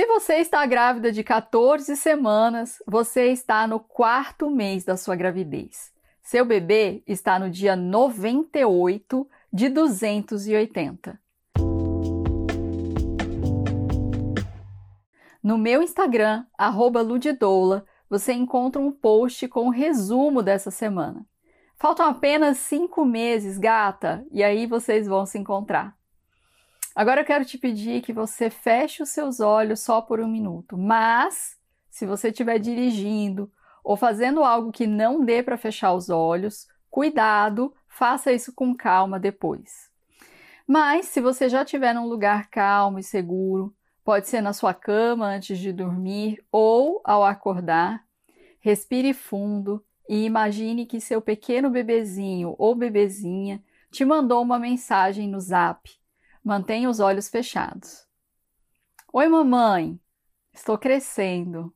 [0.00, 5.92] Se você está grávida de 14 semanas, você está no quarto mês da sua gravidez.
[6.22, 11.20] Seu bebê está no dia 98 de 280.
[15.42, 16.46] No meu Instagram,
[17.04, 21.26] Ludidoula, você encontra um post com um resumo dessa semana.
[21.76, 25.99] Faltam apenas cinco meses, gata, e aí vocês vão se encontrar.
[26.94, 30.76] Agora eu quero te pedir que você feche os seus olhos só por um minuto,
[30.76, 31.56] mas
[31.88, 33.50] se você estiver dirigindo
[33.84, 39.20] ou fazendo algo que não dê para fechar os olhos, cuidado, faça isso com calma
[39.20, 39.88] depois.
[40.66, 45.26] Mas se você já estiver num lugar calmo e seguro, pode ser na sua cama
[45.26, 48.04] antes de dormir ou ao acordar,
[48.60, 55.40] respire fundo e imagine que seu pequeno bebezinho ou bebezinha te mandou uma mensagem no
[55.40, 55.88] zap.
[56.42, 58.06] Mantenha os olhos fechados.
[59.12, 60.00] Oi, mamãe!
[60.54, 61.70] Estou crescendo.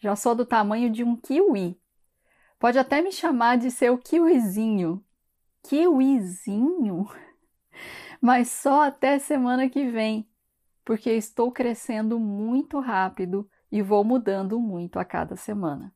[0.00, 1.80] Já sou do tamanho de um kiwi.
[2.58, 5.04] Pode até me chamar de seu kiwizinho.
[5.62, 7.08] Kiwizinho?
[8.20, 10.28] Mas só até semana que vem,
[10.84, 15.94] porque estou crescendo muito rápido e vou mudando muito a cada semana.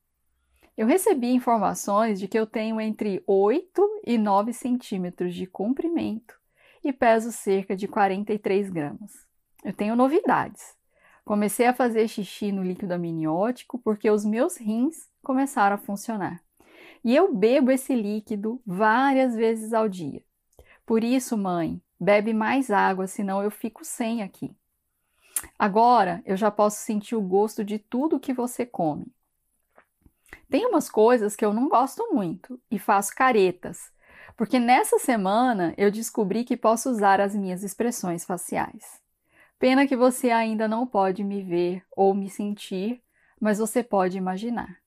[0.76, 6.40] Eu recebi informações de que eu tenho entre 8 e 9 centímetros de comprimento
[6.84, 9.12] e peso cerca de 43 gramas.
[9.64, 10.74] Eu tenho novidades.
[11.24, 16.42] Comecei a fazer xixi no líquido amniótico porque os meus rins começaram a funcionar.
[17.04, 20.22] E eu bebo esse líquido várias vezes ao dia.
[20.84, 24.54] Por isso, mãe, bebe mais água, senão eu fico sem aqui.
[25.58, 29.06] Agora eu já posso sentir o gosto de tudo que você come.
[30.50, 33.90] Tem umas coisas que eu não gosto muito e faço caretas,
[34.36, 39.00] porque nessa semana eu descobri que posso usar as minhas expressões faciais.
[39.58, 43.02] Pena que você ainda não pode me ver ou me sentir,
[43.40, 44.78] mas você pode imaginar.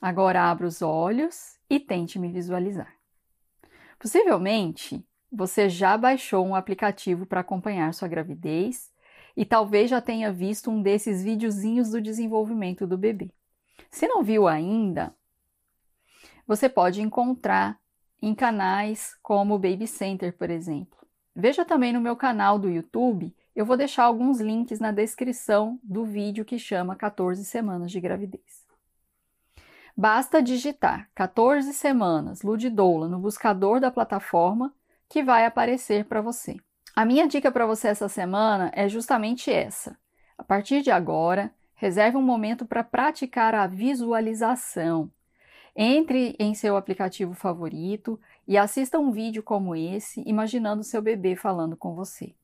[0.00, 2.92] Agora abra os olhos e tente me visualizar.
[3.98, 8.92] Possivelmente você já baixou um aplicativo para acompanhar sua gravidez
[9.36, 13.30] e talvez já tenha visto um desses videozinhos do desenvolvimento do bebê.
[13.90, 15.14] Se não viu ainda,
[16.46, 17.80] você pode encontrar
[18.26, 20.98] em canais como o Baby Center, por exemplo.
[21.34, 26.04] Veja também no meu canal do YouTube, eu vou deixar alguns links na descrição do
[26.04, 28.64] vídeo que chama 14 semanas de gravidez.
[29.96, 34.74] Basta digitar 14 semanas Ludidoula no buscador da plataforma
[35.08, 36.56] que vai aparecer para você.
[36.96, 39.96] A minha dica para você essa semana é justamente essa.
[40.38, 41.52] A partir de agora,
[41.84, 45.10] Reserve um momento para praticar a visualização.
[45.76, 51.76] Entre em seu aplicativo favorito e assista um vídeo como esse, imaginando seu bebê falando
[51.76, 52.34] com você.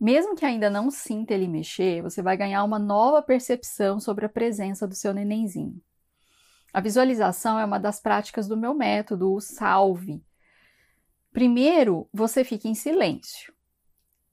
[0.00, 4.28] Mesmo que ainda não sinta ele mexer, você vai ganhar uma nova percepção sobre a
[4.28, 5.80] presença do seu nenenzinho.
[6.72, 10.24] A visualização é uma das práticas do meu método, o Salve.
[11.32, 13.52] Primeiro, você fica em silêncio.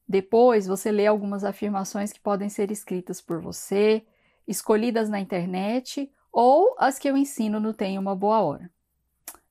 [0.08, 4.06] Depois, você lê algumas afirmações que podem ser escritas por você,
[4.48, 8.70] escolhidas na internet ou as que eu ensino no Tem Uma Boa Hora.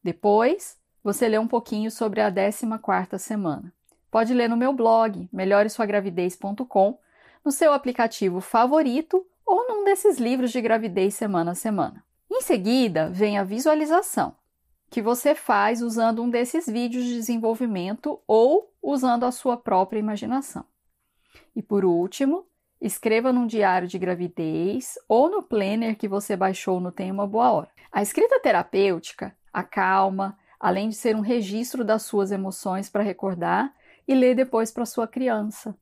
[0.03, 3.73] Depois, você lê um pouquinho sobre a 14ª semana.
[4.11, 6.99] Pode ler no meu blog, melhoresuagravidez.com,
[7.45, 12.05] no seu aplicativo favorito ou num desses livros de gravidez semana a semana.
[12.31, 14.35] Em seguida, vem a visualização,
[14.91, 20.65] que você faz usando um desses vídeos de desenvolvimento ou usando a sua própria imaginação.
[21.55, 22.47] E por último,
[22.81, 27.53] Escreva num diário de gravidez ou no planner que você baixou no Tem Uma Boa
[27.53, 27.69] Hora.
[27.93, 33.75] A escrita terapêutica acalma, além de ser um registro das suas emoções para recordar
[34.09, 35.77] e ler depois para sua criança.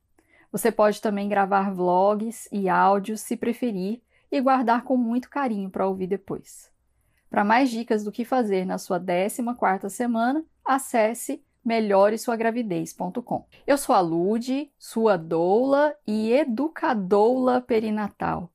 [0.51, 5.87] Você pode também gravar vlogs e áudios, se preferir, e guardar com muito carinho para
[5.87, 6.69] ouvir depois.
[7.29, 13.45] Para mais dicas do que fazer na sua 14ª semana, acesse melhoresuagravidez.com.
[13.65, 18.51] Eu sou a Lude, sua doula e educadoula perinatal,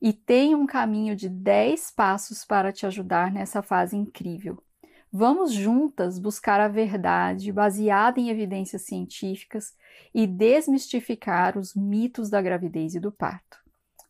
[0.00, 4.62] e tenho um caminho de 10 passos para te ajudar nessa fase incrível.
[5.10, 9.74] Vamos juntas buscar a verdade baseada em evidências científicas
[10.14, 13.58] e desmistificar os mitos da gravidez e do parto.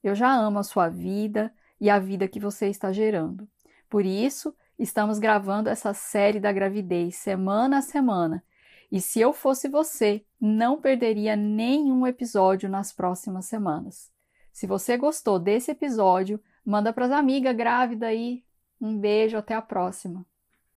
[0.03, 3.49] Eu já amo a sua vida e a vida que você está gerando.
[3.89, 8.45] Por isso, Estamos gravando essa série da gravidez semana a semana.
[8.93, 14.11] E se eu fosse você, não perderia nenhum episódio nas próximas semanas.
[14.53, 18.45] Se você gostou desse episódio, manda para as amigas grávidas aí.
[18.81, 20.25] Um beijo, até a próxima.